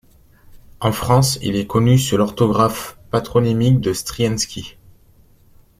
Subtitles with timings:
[0.79, 4.75] En France, il est connu sous l'orthographe patronymique de Stryienski.